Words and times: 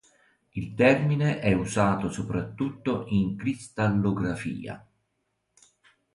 Il 0.55 0.73
termine 0.73 1.37
è 1.37 1.53
usato 1.53 2.09
soprattutto 2.09 3.05
in 3.09 3.35
cristallografia. 3.37 4.83